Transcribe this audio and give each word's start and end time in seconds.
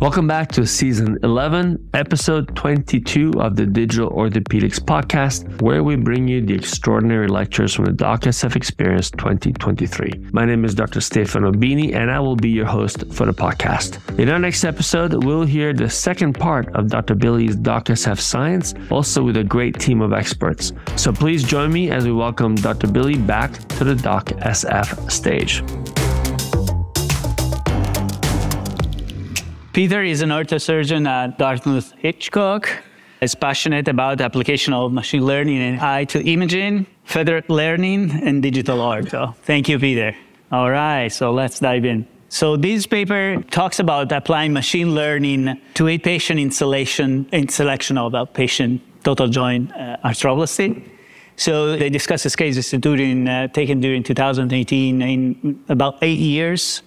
Welcome 0.00 0.28
back 0.28 0.52
to 0.52 0.64
season 0.64 1.18
11, 1.24 1.90
episode 1.92 2.54
22 2.54 3.32
of 3.40 3.56
the 3.56 3.66
Digital 3.66 4.08
Orthopedics 4.10 4.78
podcast, 4.78 5.60
where 5.60 5.82
we 5.82 5.96
bring 5.96 6.28
you 6.28 6.40
the 6.40 6.54
extraordinary 6.54 7.26
lectures 7.26 7.74
from 7.74 7.86
the 7.86 7.90
DocSF 7.90 8.54
Experience 8.54 9.10
2023. 9.10 10.28
My 10.30 10.44
name 10.44 10.64
is 10.64 10.76
Dr. 10.76 11.00
Stefano 11.00 11.50
Bini, 11.50 11.94
and 11.94 12.12
I 12.12 12.20
will 12.20 12.36
be 12.36 12.48
your 12.48 12.64
host 12.64 13.12
for 13.12 13.26
the 13.26 13.32
podcast. 13.32 13.98
In 14.20 14.28
our 14.28 14.38
next 14.38 14.62
episode, 14.62 15.24
we'll 15.24 15.44
hear 15.44 15.72
the 15.72 15.90
second 15.90 16.34
part 16.34 16.72
of 16.76 16.86
Dr. 16.86 17.16
Billi's 17.16 17.56
DocSF 17.56 18.20
Science, 18.20 18.74
also 18.92 19.24
with 19.24 19.36
a 19.36 19.42
great 19.42 19.80
team 19.80 20.00
of 20.00 20.12
experts. 20.12 20.72
So 20.94 21.12
please 21.12 21.42
join 21.42 21.72
me 21.72 21.90
as 21.90 22.04
we 22.04 22.12
welcome 22.12 22.54
Dr. 22.54 22.86
Billy 22.86 23.16
back 23.16 23.52
to 23.70 23.82
the 23.82 23.94
DocSF 23.94 25.10
stage. 25.10 25.64
Peter 29.78 30.02
is 30.02 30.22
an 30.22 30.30
orthosurgeon 30.30 31.06
at 31.06 31.38
Dartmouth 31.38 31.92
Hitchcock. 31.98 32.68
Is 33.20 33.36
passionate 33.36 33.86
about 33.86 34.18
the 34.18 34.24
application 34.24 34.72
of 34.72 34.92
machine 34.92 35.24
learning 35.24 35.58
and 35.58 35.80
AI 35.80 36.04
to 36.06 36.20
imaging, 36.20 36.84
federated 37.04 37.48
learning, 37.48 38.10
and 38.10 38.42
digital 38.42 38.80
art. 38.80 39.10
So 39.10 39.36
thank 39.44 39.68
you, 39.68 39.78
Peter. 39.78 40.16
All 40.50 40.68
right, 40.68 41.06
so 41.06 41.30
let's 41.30 41.60
dive 41.60 41.84
in. 41.84 42.08
So 42.28 42.56
this 42.56 42.88
paper 42.88 43.40
talks 43.52 43.78
about 43.78 44.10
applying 44.10 44.52
machine 44.52 44.96
learning 44.96 45.60
to 45.74 45.86
a 45.86 45.96
patient 45.96 46.40
installation 46.40 47.28
in 47.30 47.48
selection 47.48 47.98
of 47.98 48.14
a 48.14 48.26
patient 48.26 48.82
total 49.04 49.28
joint 49.28 49.70
uh, 49.76 49.98
arthroplasty. 50.04 50.90
So 51.36 51.76
they 51.76 51.88
discuss 51.88 52.24
this 52.24 52.34
case 52.34 52.68
during, 52.72 53.28
uh, 53.28 53.46
taken 53.46 53.80
during 53.80 54.02
2018 54.02 55.02
in 55.02 55.64
about 55.68 55.98
eight 56.02 56.18
years 56.18 56.82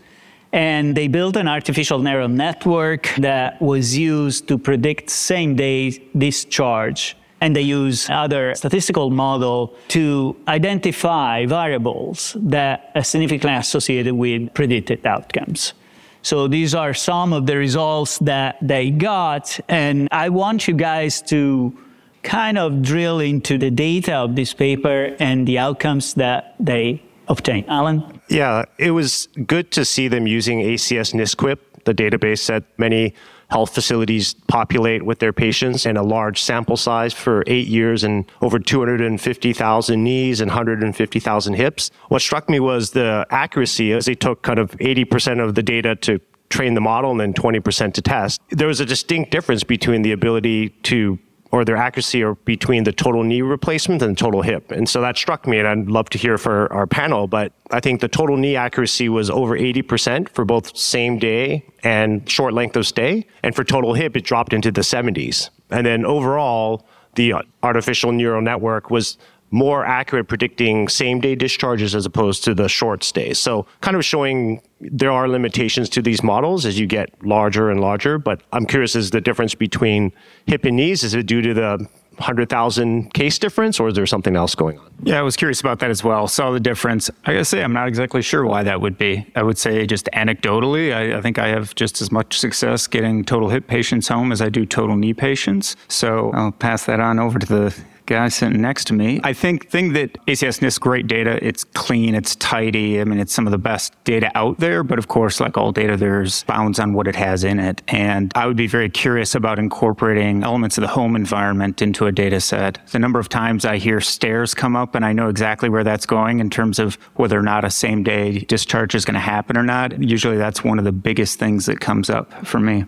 and 0.54 0.96
they 0.96 1.08
built 1.08 1.36
an 1.38 1.48
artificial 1.48 2.00
neural 2.00 2.28
network 2.28 3.14
that 3.18 3.62
was 3.62 3.98
used 3.98 4.48
to 4.48 4.58
predict 4.58 5.10
same 5.10 5.56
day 5.56 5.92
discharge. 6.18 7.16
And 7.40 7.56
they 7.56 7.62
use 7.62 8.08
other 8.10 8.54
statistical 8.54 9.10
model 9.10 9.74
to 9.88 10.36
identify 10.48 11.46
variables 11.48 12.38
that 12.40 12.92
are 12.94 13.04
significantly 13.04 13.58
associated 13.58 14.14
with 14.14 14.54
predicted 14.54 15.06
outcomes. 15.06 15.74
So 16.22 16.48
these 16.48 16.76
are 16.76 16.94
some 16.94 17.34
of 17.34 17.48
the 17.48 17.58
results 17.58 18.20
that 18.20 18.58
they 18.62 18.92
got. 18.92 19.60
And 19.68 20.08
I 20.12 20.30
want 20.30 20.68
you 20.68 20.76
guys 20.76 21.22
to 21.24 21.76
kind 22.22 22.60
of 22.60 22.84
drill 22.84 23.20
into 23.20 23.58
the 23.58 23.72
data 23.72 24.14
of 24.14 24.36
this 24.36 24.54
paper 24.54 25.16
and 25.20 25.48
the 25.48 25.58
outcomes 25.58 26.14
that 26.16 26.54
they 26.60 27.02
obtain. 27.32 27.66
Alan? 27.68 28.22
Yeah, 28.30 28.66
it 28.78 28.92
was 28.92 29.28
good 29.48 29.72
to 29.72 29.86
see 29.86 30.08
them 30.08 30.28
using 30.28 30.60
ACS 30.60 31.14
NSQIP, 31.14 31.58
the 31.86 31.94
database 31.94 32.46
that 32.48 32.64
many 32.78 33.14
health 33.50 33.74
facilities 33.74 34.34
populate 34.48 35.04
with 35.04 35.20
their 35.20 35.34
patients 35.34 35.86
and 35.86 35.98
a 35.98 36.02
large 36.02 36.42
sample 36.42 36.78
size 36.78 37.14
for 37.14 37.44
eight 37.48 37.68
years 37.68 38.04
and 38.04 38.26
over 38.42 38.60
250,000 38.60 40.04
knees 40.04 40.40
and 40.40 40.50
150,000 40.50 41.54
hips. 41.54 41.92
What 42.08 42.22
struck 42.22 42.50
me 42.50 42.62
was 42.62 42.92
the 42.92 43.26
accuracy 43.30 43.92
as 43.92 44.06
they 44.06 44.16
took 44.16 44.42
kind 44.42 44.58
of 44.58 44.72
80% 44.78 45.44
of 45.44 45.56
the 45.56 45.64
data 45.64 45.96
to 45.98 46.20
train 46.50 46.76
the 46.76 46.82
model 46.82 47.12
and 47.12 47.20
then 47.20 47.34
20% 47.34 47.94
to 47.94 48.02
test. 48.02 48.40
There 48.50 48.68
was 48.68 48.80
a 48.80 48.86
distinct 48.86 49.32
difference 49.32 49.64
between 49.64 50.02
the 50.02 50.14
ability 50.14 50.70
to 50.84 51.20
or 51.52 51.66
their 51.66 51.76
accuracy 51.76 52.24
are 52.24 52.36
between 52.36 52.84
the 52.86 52.94
total 52.94 53.24
knee 53.24 53.42
replacement 53.42 54.02
and 54.02 54.18
total 54.18 54.42
hip. 54.42 54.72
And 54.72 54.88
so 54.88 55.02
that 55.02 55.18
struck 55.18 55.46
me, 55.46 55.60
and 55.60 55.68
I'd 55.68 55.88
love 55.88 56.10
to 56.12 56.18
hear 56.18 56.38
for 56.38 56.72
our 56.72 56.88
panel. 56.88 57.28
But 57.28 57.52
I 57.72 57.80
think 57.80 58.00
the 58.00 58.08
total 58.08 58.38
knee 58.38 58.56
accuracy 58.56 59.10
was 59.10 59.30
over 59.30 59.58
80% 59.58 60.30
for 60.30 60.46
both 60.46 60.76
same 60.76 61.20
day 61.20 61.66
and 61.84 62.28
short 62.30 62.54
length 62.54 62.76
of 62.78 62.88
stay. 62.88 63.28
And 63.44 63.54
for 63.54 63.64
total 63.64 63.94
hip, 63.94 64.16
it 64.16 64.24
dropped 64.24 64.54
into 64.54 64.72
the 64.72 64.82
70s. 64.82 65.50
And 65.70 65.86
then 65.86 66.06
overall, 66.06 66.86
the 67.16 67.34
artificial 67.62 68.12
neural 68.12 68.42
network 68.42 68.90
was 68.90 69.18
more 69.52 69.86
accurate 69.86 70.28
predicting 70.28 70.88
same 70.88 71.20
day 71.20 71.36
discharges 71.36 71.94
as 71.94 72.06
opposed 72.06 72.44
to 72.46 72.54
the 72.54 72.68
short 72.68 73.04
stays. 73.04 73.38
So, 73.38 73.68
kind 73.82 73.96
of 73.96 74.04
showing 74.04 74.62
there 74.80 75.12
are 75.12 75.28
limitations 75.28 75.90
to 75.90 76.02
these 76.02 76.24
models 76.24 76.66
as 76.66 76.80
you 76.80 76.88
get 76.88 77.10
larger 77.24 77.70
and 77.70 77.80
larger. 77.82 78.18
But 78.18 78.42
I'm 78.52 78.66
curious 78.66 78.96
is 78.96 79.12
the 79.12 79.22
difference 79.22 79.54
between 79.54 80.12
hip 80.46 80.66
and 80.66 80.78
knees? 80.78 81.04
Is 81.04 81.14
it 81.14 81.26
due 81.26 81.42
to 81.42 81.54
the 81.54 81.88
100,000 82.18 83.14
case 83.14 83.40
difference, 83.40 83.80
or 83.80 83.88
is 83.88 83.96
there 83.96 84.06
something 84.06 84.36
else 84.36 84.54
going 84.54 84.78
on? 84.78 84.92
Yeah, 85.04 85.20
I 85.20 85.22
was 85.22 85.36
curious 85.36 85.60
about 85.60 85.80
that 85.80 85.90
as 85.90 86.04
well. 86.04 86.28
Saw 86.28 86.52
the 86.52 86.60
difference. 86.60 87.10
I 87.26 87.34
gotta 87.34 87.46
say, 87.46 87.64
I'm 87.64 87.74
not 87.74 87.88
exactly 87.88 88.22
sure 88.22 88.46
why 88.46 88.64
that 88.64 88.82
would 88.82 88.98
be. 88.98 89.26
I 89.36 89.44
would 89.44 89.58
say 89.58 89.86
just 89.88 90.08
anecdotally, 90.14 90.94
I, 90.94 91.18
I, 91.18 91.22
think 91.22 91.40
I 91.40 91.48
have 91.48 91.74
just 91.74 92.02
as 92.02 92.12
much 92.12 92.38
success 92.38 92.86
getting 92.86 93.24
total 93.24 93.50
hip 93.50 93.68
patients 93.68 94.08
home 94.08 94.32
as 94.32 94.42
I 94.42 94.50
do 94.50 94.66
total 94.66 94.98
knee 94.98 95.14
patients. 95.14 95.76
So 95.88 96.32
I'll 96.34 96.52
pass 96.52 96.86
that 96.86 97.00
on 97.00 97.18
over 97.18 97.40
to 97.40 97.46
the 97.46 97.76
guy 98.12 98.28
sitting 98.28 98.62
next 98.62 98.86
to 98.88 98.94
me. 98.94 99.20
I 99.24 99.34
think 99.34 99.70
thing 99.70 99.94
that 99.94 100.14
ACS 100.28 100.60
NSQIP 100.60 100.82
great 100.82 101.08
data. 101.08 101.40
It's 101.42 101.64
clean, 101.64 102.16
it's 102.16 102.36
tidy. 102.36 103.00
I 103.00 103.06
mean, 103.06 103.20
it's 103.20 103.32
some 103.32 103.48
of 103.48 103.52
the 103.52 103.58
best 103.58 103.94
data 104.04 104.30
out 104.36 104.60
there. 104.60 104.84
But 104.84 105.00
of 105.00 105.08
course, 105.08 105.40
like 105.40 105.58
all 105.58 105.72
data, 105.72 105.96
there's 105.96 106.44
bounds 106.44 106.80
on 106.80 106.94
what 106.94 107.08
it 107.08 107.16
has 107.16 107.46
in 107.46 107.60
it. 107.60 107.82
And 107.88 108.32
I 108.36 108.46
would 108.46 108.58
be 108.58 108.68
very 108.68 108.90
curious 108.90 109.34
about 109.36 109.58
incorporating 109.58 110.44
elements 110.44 110.78
of 110.78 110.82
the 110.82 110.90
home 110.90 111.16
environment 111.16 111.82
into 111.82 112.08
a 112.08 112.12
data 112.12 112.42
set. 112.42 112.86
The 112.88 113.00
number 113.00 113.20
of 113.20 113.30
times 113.30 113.64
I 113.64 113.78
hear 113.78 114.02
stairs 114.02 114.54
come 114.54 114.76
up, 114.76 114.96
and 114.96 115.06
I 115.06 115.14
know 115.14 115.30
exactly 115.30 115.70
where 115.70 115.86
that's 115.86 116.06
going 116.06 116.40
in 116.40 116.50
terms 116.50 116.80
of 116.80 116.96
whether 117.16 117.40
or 117.40 117.44
not 117.44 117.64
a 117.64 117.70
same 117.70 118.04
day 118.04 118.40
discharge 118.40 118.94
is 118.96 119.06
going 119.06 119.16
to 119.16 119.22
happen 119.22 119.58
or 119.58 119.64
not. 119.64 119.98
Usually, 120.02 120.38
that's 120.38 120.64
one 120.64 120.78
of 120.78 120.84
the 120.84 120.92
biggest 120.92 121.40
things 121.40 121.68
that 121.68 121.80
comes 121.80 122.10
up 122.10 122.46
for 122.46 122.60
me. 122.60 122.84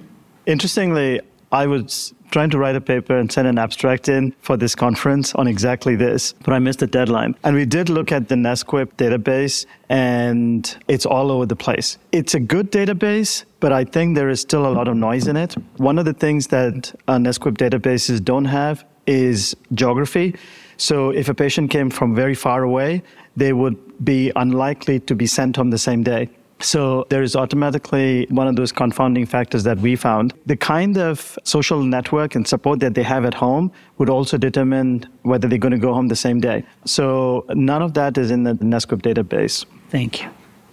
Interestingly, 0.46 1.22
I 1.54 1.68
was 1.68 2.16
trying 2.32 2.50
to 2.50 2.58
write 2.58 2.76
a 2.76 2.82
paper 2.82 3.16
and 3.16 3.32
send 3.32 3.48
an 3.48 3.60
abstract 3.60 4.10
in 4.10 4.34
for 4.42 4.58
this 4.58 4.74
conference 4.74 5.36
on 5.36 5.48
exactly 5.48 5.96
this, 5.96 6.34
but 6.44 6.52
I 6.52 6.58
missed 6.58 6.80
the 6.80 6.88
deadline. 6.88 7.36
And 7.44 7.56
we 7.56 7.64
did 7.64 7.90
look 7.90 8.12
at 8.12 8.28
the 8.28 8.34
NSQIP 8.34 8.94
database, 8.94 9.68
and 9.88 10.76
it's 10.88 11.06
all 11.06 11.32
over 11.32 11.46
the 11.46 11.56
place. 11.56 12.00
It's 12.12 12.34
a 12.34 12.40
good 12.40 12.72
database, 12.72 13.46
but 13.60 13.72
I 13.72 13.84
think 13.84 14.16
there 14.16 14.30
is 14.30 14.42
still 14.42 14.66
a 14.66 14.74
lot 14.74 14.88
of 14.88 14.98
noise 14.98 15.28
in 15.28 15.38
it. 15.38 15.54
One 15.78 16.00
of 16.00 16.06
the 16.06 16.14
things 16.14 16.48
that 16.48 16.92
uh, 17.08 17.18
NSQIP 17.18 17.56
databases 17.56 18.24
don't 18.24 18.46
have 18.46 18.84
is 19.06 19.56
geography. 19.76 20.36
So 20.78 21.12
if 21.12 21.30
a 21.30 21.36
patient 21.36 21.70
came 21.70 21.92
from 21.92 22.16
very 22.16 22.34
far 22.34 22.64
away, 22.64 23.04
they 23.38 23.54
would 23.54 23.78
be 24.04 24.32
unlikely 24.36 25.02
to 25.02 25.14
be 25.14 25.28
sent 25.28 25.58
home 25.58 25.70
the 25.70 25.78
same 25.78 26.02
day. 26.02 26.30
So 26.64 27.06
there 27.10 27.22
is 27.22 27.36
automatically 27.36 28.26
one 28.30 28.48
of 28.48 28.56
those 28.56 28.72
confounding 28.72 29.26
factors 29.26 29.64
that 29.64 29.78
we 29.80 29.96
found. 29.98 30.34
The 30.46 30.56
kind 30.56 30.98
of 30.98 31.38
social 31.44 31.84
network 31.84 32.36
and 32.36 32.48
support 32.48 32.80
that 32.80 32.94
they 32.96 33.04
have 33.04 33.26
at 33.26 33.34
home 33.34 33.72
would 33.98 34.10
also 34.10 34.38
determine 34.38 35.06
whether 35.24 35.48
they're 35.48 35.58
going 35.58 35.74
to 35.74 35.78
go 35.78 35.94
home 35.94 36.08
the 36.08 36.16
same 36.16 36.40
day. 36.40 36.64
So 36.86 37.46
none 37.50 37.82
of 37.82 37.94
that 37.96 38.18
is 38.18 38.32
in 38.32 38.44
the 38.44 38.54
NSQIP 38.54 39.02
database. 39.02 39.66
Thank 39.90 40.24
you. 40.24 40.30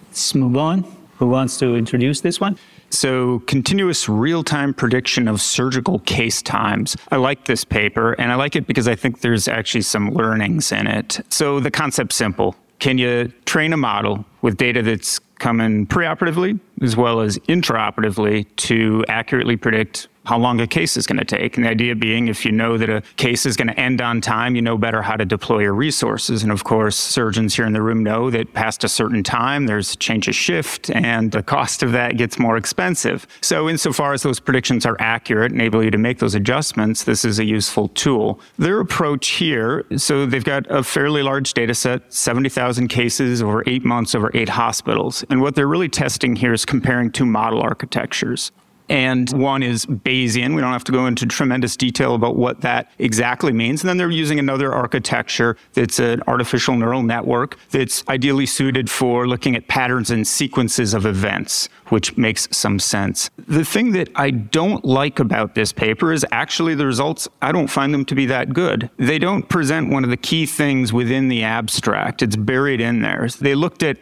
Let's 0.08 0.34
move 0.34 0.56
on. 0.56 0.84
Who 1.18 1.28
wants 1.28 1.58
to 1.58 1.76
introduce 1.76 2.20
this 2.22 2.40
one? 2.40 2.56
So, 2.88 3.40
continuous 3.40 4.08
real 4.08 4.42
time 4.42 4.74
prediction 4.74 5.28
of 5.28 5.40
surgical 5.40 6.00
case 6.00 6.42
times. 6.42 6.96
I 7.12 7.16
like 7.16 7.44
this 7.44 7.62
paper, 7.62 8.14
and 8.14 8.32
I 8.32 8.34
like 8.34 8.56
it 8.56 8.66
because 8.66 8.88
I 8.88 8.96
think 8.96 9.20
there's 9.20 9.46
actually 9.46 9.82
some 9.82 10.10
learnings 10.10 10.72
in 10.72 10.88
it. 10.88 11.20
So, 11.28 11.60
the 11.60 11.70
concept's 11.70 12.16
simple. 12.16 12.56
Can 12.80 12.98
you 12.98 13.28
train 13.44 13.72
a 13.72 13.76
model 13.76 14.24
with 14.40 14.56
data 14.56 14.82
that's 14.82 15.20
coming 15.40 15.86
preoperatively 15.86 16.60
as 16.82 16.96
well 16.96 17.20
as 17.20 17.38
intraoperatively 17.40 18.46
to 18.56 19.04
accurately 19.08 19.56
predict 19.56 20.06
how 20.26 20.38
long 20.38 20.60
a 20.60 20.66
case 20.66 20.96
is 20.96 21.06
going 21.06 21.18
to 21.18 21.24
take. 21.24 21.56
And 21.56 21.64
the 21.64 21.70
idea 21.70 21.94
being, 21.94 22.28
if 22.28 22.44
you 22.44 22.52
know 22.52 22.76
that 22.76 22.90
a 22.90 23.02
case 23.16 23.46
is 23.46 23.56
going 23.56 23.68
to 23.68 23.80
end 23.80 24.00
on 24.00 24.20
time, 24.20 24.54
you 24.54 24.62
know 24.62 24.76
better 24.76 25.02
how 25.02 25.16
to 25.16 25.24
deploy 25.24 25.60
your 25.60 25.74
resources. 25.74 26.42
And 26.42 26.52
of 26.52 26.64
course, 26.64 26.96
surgeons 26.96 27.54
here 27.54 27.64
in 27.64 27.72
the 27.72 27.82
room 27.82 28.02
know 28.02 28.30
that 28.30 28.52
past 28.52 28.84
a 28.84 28.88
certain 28.88 29.22
time, 29.22 29.66
there's 29.66 29.94
a 29.94 29.96
change 29.96 30.28
of 30.28 30.34
shift 30.34 30.90
and 30.90 31.32
the 31.32 31.42
cost 31.42 31.82
of 31.82 31.92
that 31.92 32.16
gets 32.16 32.38
more 32.38 32.56
expensive. 32.56 33.26
So, 33.40 33.68
insofar 33.68 34.12
as 34.12 34.22
those 34.22 34.40
predictions 34.40 34.84
are 34.84 34.96
accurate, 35.00 35.52
enable 35.52 35.82
you 35.82 35.90
to 35.90 35.98
make 35.98 36.18
those 36.18 36.34
adjustments, 36.34 37.04
this 37.04 37.24
is 37.24 37.38
a 37.38 37.44
useful 37.44 37.88
tool. 37.88 38.40
Their 38.58 38.80
approach 38.80 39.28
here, 39.28 39.84
so 39.96 40.26
they've 40.26 40.44
got 40.44 40.70
a 40.70 40.82
fairly 40.82 41.22
large 41.22 41.54
data 41.54 41.74
set, 41.74 42.12
70,000 42.12 42.88
cases 42.88 43.42
over 43.42 43.62
eight 43.66 43.84
months 43.84 44.14
over 44.14 44.30
eight 44.34 44.50
hospitals. 44.50 45.24
And 45.30 45.40
what 45.40 45.54
they're 45.54 45.66
really 45.66 45.88
testing 45.88 46.36
here 46.36 46.52
is 46.52 46.64
comparing 46.64 47.10
two 47.10 47.26
model 47.26 47.60
architectures 47.62 48.52
and 48.90 49.30
one 49.30 49.62
is 49.62 49.86
Bayesian. 49.86 50.54
We 50.54 50.60
don't 50.60 50.72
have 50.72 50.84
to 50.84 50.92
go 50.92 51.06
into 51.06 51.24
tremendous 51.24 51.76
detail 51.76 52.16
about 52.16 52.34
what 52.34 52.60
that 52.62 52.90
exactly 52.98 53.52
means. 53.52 53.82
And 53.82 53.88
then 53.88 53.96
they're 53.96 54.10
using 54.10 54.40
another 54.40 54.74
architecture 54.74 55.56
that's 55.74 56.00
an 56.00 56.22
artificial 56.26 56.74
neural 56.74 57.04
network 57.04 57.56
that's 57.70 58.02
ideally 58.08 58.46
suited 58.46 58.90
for 58.90 59.28
looking 59.28 59.54
at 59.54 59.68
patterns 59.68 60.10
and 60.10 60.26
sequences 60.26 60.92
of 60.92 61.06
events, 61.06 61.68
which 61.90 62.16
makes 62.16 62.48
some 62.50 62.80
sense. 62.80 63.30
The 63.46 63.64
thing 63.64 63.92
that 63.92 64.08
I 64.16 64.32
don't 64.32 64.84
like 64.84 65.20
about 65.20 65.54
this 65.54 65.72
paper 65.72 66.12
is 66.12 66.26
actually 66.32 66.74
the 66.74 66.86
results, 66.86 67.28
I 67.40 67.52
don't 67.52 67.68
find 67.68 67.94
them 67.94 68.04
to 68.06 68.16
be 68.16 68.26
that 68.26 68.52
good. 68.52 68.90
They 68.96 69.20
don't 69.20 69.48
present 69.48 69.90
one 69.90 70.02
of 70.02 70.10
the 70.10 70.16
key 70.16 70.46
things 70.46 70.92
within 70.92 71.28
the 71.28 71.44
abstract, 71.44 72.22
it's 72.22 72.34
buried 72.34 72.80
in 72.80 73.02
there. 73.02 73.28
They 73.40 73.54
looked 73.54 73.84
at 73.84 73.98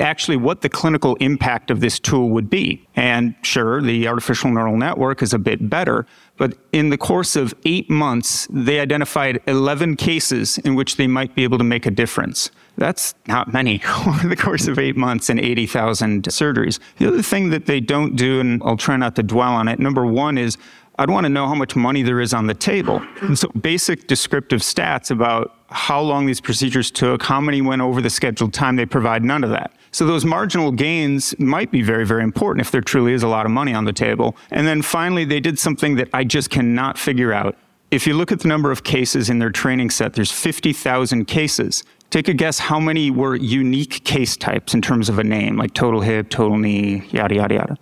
actually 0.00 0.36
what 0.36 0.60
the 0.60 0.68
clinical 0.68 1.16
impact 1.16 1.70
of 1.70 1.80
this 1.80 1.98
tool 1.98 2.30
would 2.30 2.48
be. 2.48 2.86
And 2.96 3.34
sure, 3.42 3.80
the 3.82 4.08
artificial 4.08 4.50
neural 4.50 4.76
network 4.76 5.22
is 5.22 5.32
a 5.32 5.38
bit 5.38 5.68
better, 5.68 6.06
but 6.36 6.56
in 6.72 6.90
the 6.90 6.98
course 6.98 7.36
of 7.36 7.54
eight 7.64 7.90
months, 7.90 8.48
they 8.50 8.80
identified 8.80 9.40
11 9.46 9.96
cases 9.96 10.58
in 10.58 10.74
which 10.74 10.96
they 10.96 11.06
might 11.06 11.34
be 11.34 11.44
able 11.44 11.58
to 11.58 11.64
make 11.64 11.86
a 11.86 11.90
difference. 11.90 12.50
That's 12.76 13.14
not 13.26 13.52
many 13.52 13.82
over 14.06 14.28
the 14.28 14.36
course 14.36 14.66
of 14.66 14.78
eight 14.78 14.96
months 14.96 15.28
and 15.28 15.38
80,000 15.38 16.24
surgeries. 16.24 16.78
The 16.98 17.08
other 17.08 17.22
thing 17.22 17.50
that 17.50 17.66
they 17.66 17.80
don't 17.80 18.16
do, 18.16 18.40
and 18.40 18.62
I'll 18.64 18.76
try 18.76 18.96
not 18.96 19.16
to 19.16 19.22
dwell 19.22 19.52
on 19.52 19.68
it, 19.68 19.78
number 19.78 20.06
one 20.06 20.38
is 20.38 20.56
I'd 20.98 21.10
want 21.10 21.24
to 21.24 21.30
know 21.30 21.46
how 21.46 21.54
much 21.54 21.74
money 21.74 22.02
there 22.02 22.20
is 22.20 22.34
on 22.34 22.46
the 22.46 22.54
table. 22.54 23.02
And 23.22 23.38
so 23.38 23.48
basic 23.60 24.06
descriptive 24.06 24.60
stats 24.60 25.10
about 25.10 25.56
how 25.70 26.00
long 26.00 26.26
these 26.26 26.40
procedures 26.40 26.90
took, 26.90 27.22
how 27.22 27.40
many 27.40 27.62
went 27.62 27.80
over 27.82 28.02
the 28.02 28.10
scheduled 28.10 28.52
time, 28.52 28.76
they 28.76 28.86
provide 28.86 29.24
none 29.24 29.42
of 29.42 29.50
that. 29.50 29.72
So 29.92 30.06
those 30.06 30.24
marginal 30.24 30.72
gains 30.72 31.38
might 31.38 31.70
be 31.70 31.82
very, 31.82 32.04
very 32.04 32.24
important 32.24 32.66
if 32.66 32.72
there 32.72 32.80
truly 32.80 33.12
is 33.12 33.22
a 33.22 33.28
lot 33.28 33.46
of 33.46 33.52
money 33.52 33.74
on 33.74 33.84
the 33.84 33.92
table. 33.92 34.36
And 34.50 34.66
then 34.66 34.82
finally, 34.82 35.24
they 35.24 35.40
did 35.40 35.58
something 35.58 35.96
that 35.96 36.08
I 36.12 36.24
just 36.24 36.50
cannot 36.50 36.98
figure 36.98 37.32
out. 37.32 37.56
If 37.90 38.06
you 38.06 38.14
look 38.14 38.32
at 38.32 38.40
the 38.40 38.48
number 38.48 38.70
of 38.70 38.84
cases 38.84 39.28
in 39.28 39.38
their 39.38 39.50
training 39.50 39.90
set, 39.90 40.14
there's 40.14 40.32
50,000 40.32 41.26
cases. 41.26 41.84
Take 42.08 42.28
a 42.28 42.34
guess 42.34 42.58
how 42.58 42.80
many 42.80 43.10
were 43.10 43.36
unique 43.36 44.02
case 44.04 44.36
types 44.36 44.72
in 44.72 44.80
terms 44.80 45.10
of 45.10 45.18
a 45.18 45.24
name, 45.24 45.56
like 45.56 45.74
total 45.74 46.00
hip, 46.00 46.30
total 46.30 46.56
knee, 46.56 47.06
yada, 47.10 47.34
yada, 47.34 47.54
yada. 47.54 47.76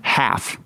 Half 0.00 0.58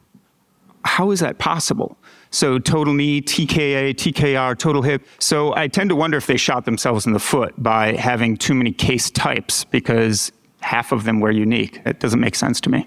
how 0.85 1.11
is 1.11 1.21
that 1.21 1.39
possible? 1.39 1.97
So 2.31 2.59
total 2.59 2.95
knee, 2.95 3.21
TKA, 3.21 3.95
TKR, 3.95 4.59
total 4.59 4.83
hip. 4.83 5.05
So 5.19 5.55
I 5.55 5.69
tend 5.69 5.91
to 5.91 5.97
wonder 5.97 6.17
if 6.17 6.27
they 6.27 6.37
shot 6.37 6.65
themselves 6.65 7.07
in 7.07 7.13
the 7.13 7.19
foot 7.19 7.55
by 7.63 7.95
having 7.97 8.37
too 8.37 8.55
many 8.55 8.73
case 8.73 9.11
types 9.11 9.65
because 9.65 10.33
half 10.61 10.93
of 10.93 11.05
them 11.05 11.21
were 11.21 11.31
unique. 11.31 11.81
It 11.85 12.01
doesn't 12.01 12.21
make 12.21 12.35
sense 12.35 12.61
to 12.63 12.71
me. 12.71 12.87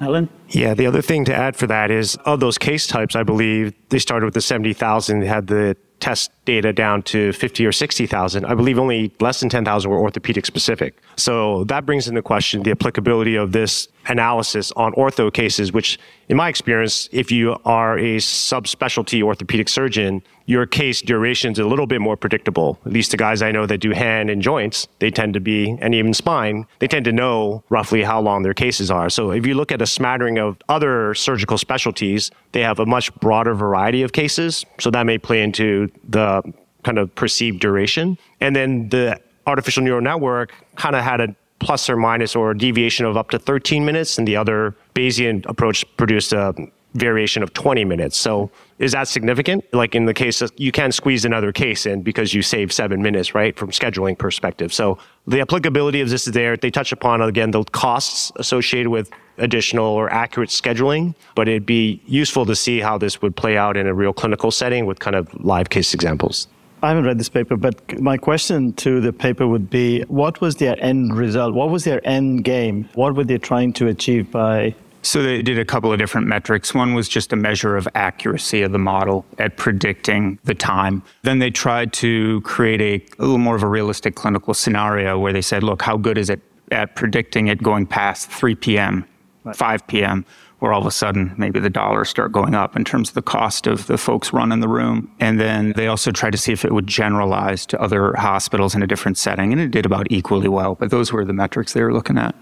Alan? 0.00 0.28
Yeah, 0.48 0.74
the 0.74 0.86
other 0.86 1.02
thing 1.02 1.24
to 1.26 1.34
add 1.34 1.56
for 1.56 1.66
that 1.66 1.90
is 1.90 2.16
of 2.24 2.40
those 2.40 2.56
case 2.56 2.86
types, 2.86 3.14
I 3.14 3.22
believe 3.22 3.74
they 3.90 3.98
started 3.98 4.24
with 4.24 4.34
the 4.34 4.40
70,000, 4.40 5.20
they 5.20 5.26
had 5.26 5.46
the 5.46 5.76
test 6.00 6.30
data 6.46 6.72
down 6.72 7.02
to 7.02 7.32
50 7.34 7.66
or 7.66 7.72
60,000. 7.72 8.44
I 8.46 8.54
believe 8.54 8.78
only 8.78 9.12
less 9.20 9.40
than 9.40 9.50
10,000 9.50 9.90
were 9.90 9.98
orthopedic 9.98 10.46
specific. 10.46 10.96
So 11.16 11.64
that 11.64 11.84
brings 11.84 12.08
into 12.08 12.22
question 12.22 12.62
the 12.62 12.70
applicability 12.70 13.36
of 13.36 13.52
this 13.52 13.88
analysis 14.08 14.72
on 14.72 14.92
ortho 14.94 15.32
cases, 15.32 15.72
which 15.72 15.98
in 16.28 16.36
my 16.36 16.48
experience, 16.48 17.08
if 17.12 17.30
you 17.30 17.56
are 17.64 17.98
a 17.98 18.16
subspecialty 18.16 19.22
orthopedic 19.22 19.68
surgeon, 19.68 20.22
your 20.46 20.66
case 20.66 21.02
duration 21.02 21.52
is 21.52 21.58
a 21.58 21.66
little 21.66 21.86
bit 21.86 22.00
more 22.00 22.16
predictable. 22.16 22.78
At 22.86 22.92
least 22.92 23.10
the 23.10 23.16
guys 23.16 23.42
I 23.42 23.52
know 23.52 23.66
that 23.66 23.78
do 23.78 23.90
hand 23.90 24.30
and 24.30 24.42
joints, 24.42 24.88
they 24.98 25.10
tend 25.10 25.34
to 25.34 25.40
be, 25.40 25.76
and 25.80 25.94
even 25.94 26.14
spine, 26.14 26.66
they 26.78 26.88
tend 26.88 27.04
to 27.04 27.12
know 27.12 27.62
roughly 27.68 28.02
how 28.02 28.20
long 28.20 28.42
their 28.42 28.54
cases 28.54 28.90
are. 28.90 29.10
So 29.10 29.30
if 29.30 29.46
you 29.46 29.54
look 29.54 29.70
at 29.70 29.82
a 29.82 29.86
smattering 29.86 30.38
of 30.38 30.56
other 30.68 31.14
surgical 31.14 31.58
specialties, 31.58 32.30
they 32.52 32.62
have 32.62 32.78
a 32.78 32.86
much 32.86 33.14
broader 33.16 33.54
variety 33.54 34.02
of 34.02 34.12
cases. 34.12 34.64
So 34.78 34.90
that 34.90 35.06
may 35.06 35.18
play 35.18 35.42
into 35.42 35.90
the 36.08 36.42
kind 36.82 36.98
of 36.98 37.14
perceived 37.14 37.60
duration. 37.60 38.18
And 38.40 38.56
then 38.56 38.88
the 38.88 39.20
artificial 39.46 39.82
neural 39.82 40.00
network 40.00 40.52
kind 40.76 40.96
of 40.96 41.02
had 41.02 41.20
a 41.20 41.36
plus 41.60 41.88
or 41.88 41.96
minus 41.96 42.34
or 42.34 42.52
deviation 42.54 43.06
of 43.06 43.16
up 43.16 43.30
to 43.30 43.38
13 43.38 43.84
minutes, 43.84 44.18
and 44.18 44.26
the 44.26 44.36
other 44.36 44.74
Bayesian 44.94 45.46
approach 45.46 45.84
produced 45.96 46.32
a 46.32 46.54
variation 46.94 47.42
of 47.42 47.52
20 47.52 47.84
minutes. 47.84 48.16
So 48.16 48.50
is 48.78 48.92
that 48.92 49.06
significant? 49.06 49.64
Like 49.72 49.94
in 49.94 50.06
the 50.06 50.14
case 50.14 50.42
of, 50.42 50.50
you 50.56 50.72
can 50.72 50.90
squeeze 50.90 51.24
another 51.24 51.52
case 51.52 51.86
in 51.86 52.02
because 52.02 52.34
you 52.34 52.42
save 52.42 52.72
seven 52.72 53.00
minutes, 53.00 53.34
right? 53.34 53.56
From 53.56 53.70
scheduling 53.70 54.18
perspective. 54.18 54.72
So 54.72 54.98
the 55.26 55.40
applicability 55.40 56.00
of 56.00 56.10
this 56.10 56.26
is 56.26 56.32
there. 56.32 56.56
They 56.56 56.70
touch 56.70 56.90
upon 56.90 57.22
again 57.22 57.52
the 57.52 57.62
costs 57.64 58.32
associated 58.36 58.88
with 58.88 59.10
additional 59.38 59.86
or 59.86 60.12
accurate 60.12 60.50
scheduling, 60.50 61.14
but 61.34 61.48
it'd 61.48 61.66
be 61.66 62.02
useful 62.06 62.44
to 62.46 62.56
see 62.56 62.80
how 62.80 62.98
this 62.98 63.22
would 63.22 63.36
play 63.36 63.56
out 63.56 63.76
in 63.76 63.86
a 63.86 63.94
real 63.94 64.12
clinical 64.12 64.50
setting 64.50 64.84
with 64.84 64.98
kind 64.98 65.14
of 65.14 65.32
live 65.44 65.70
case 65.70 65.94
examples. 65.94 66.48
I 66.82 66.88
haven't 66.88 67.04
read 67.04 67.18
this 67.18 67.28
paper, 67.28 67.56
but 67.56 68.00
my 68.00 68.16
question 68.16 68.72
to 68.74 69.00
the 69.00 69.12
paper 69.12 69.46
would 69.46 69.68
be 69.68 70.02
what 70.02 70.40
was 70.40 70.56
their 70.56 70.82
end 70.82 71.16
result? 71.16 71.54
What 71.54 71.70
was 71.70 71.84
their 71.84 72.06
end 72.06 72.44
game? 72.44 72.88
What 72.94 73.14
were 73.14 73.24
they 73.24 73.38
trying 73.38 73.74
to 73.74 73.88
achieve 73.88 74.30
by 74.30 74.74
so 75.02 75.22
they 75.22 75.40
did 75.40 75.58
a 75.58 75.64
couple 75.64 75.92
of 75.92 75.98
different 75.98 76.26
metrics. 76.26 76.74
One 76.74 76.94
was 76.94 77.08
just 77.08 77.32
a 77.32 77.36
measure 77.36 77.76
of 77.76 77.88
accuracy 77.94 78.62
of 78.62 78.72
the 78.72 78.78
model 78.78 79.24
at 79.38 79.56
predicting 79.56 80.38
the 80.44 80.54
time. 80.54 81.02
Then 81.22 81.38
they 81.38 81.50
tried 81.50 81.92
to 81.94 82.42
create 82.42 82.80
a, 82.80 83.14
a, 83.18 83.22
little 83.22 83.38
more 83.38 83.56
of 83.56 83.62
a 83.62 83.66
realistic 83.66 84.14
clinical 84.14 84.52
scenario 84.52 85.18
where 85.18 85.32
they 85.32 85.40
said, 85.40 85.62
look, 85.62 85.80
how 85.80 85.96
good 85.96 86.18
is 86.18 86.28
it 86.28 86.40
at 86.70 86.96
predicting 86.96 87.48
it 87.48 87.62
going 87.62 87.86
past 87.86 88.30
3 88.30 88.54
p.m., 88.56 89.06
right. 89.44 89.56
5 89.56 89.86
p.m., 89.86 90.24
where 90.58 90.72
all 90.72 90.80
of 90.80 90.86
a 90.86 90.90
sudden 90.90 91.34
maybe 91.38 91.58
the 91.58 91.70
dollars 91.70 92.10
start 92.10 92.32
going 92.32 92.54
up 92.54 92.76
in 92.76 92.84
terms 92.84 93.08
of 93.08 93.14
the 93.14 93.22
cost 93.22 93.66
of 93.66 93.86
the 93.86 93.96
folks 93.96 94.32
running 94.32 94.60
the 94.60 94.68
room. 94.68 95.10
And 95.18 95.40
then 95.40 95.72
they 95.74 95.86
also 95.86 96.10
tried 96.10 96.32
to 96.32 96.38
see 96.38 96.52
if 96.52 96.64
it 96.64 96.72
would 96.72 96.86
generalize 96.86 97.64
to 97.66 97.80
other 97.80 98.14
hospitals 98.14 98.74
in 98.74 98.82
a 98.82 98.86
different 98.86 99.16
setting, 99.16 99.52
and 99.52 99.60
it 99.60 99.70
did 99.70 99.86
about 99.86 100.06
equally 100.10 100.48
well. 100.48 100.74
But 100.74 100.90
those 100.90 101.12
were 101.12 101.24
the 101.24 101.32
metrics 101.32 101.72
they 101.72 101.82
were 101.82 101.92
looking 101.92 102.18
at. 102.18 102.34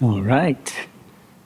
All 0.00 0.22
right. 0.22 0.88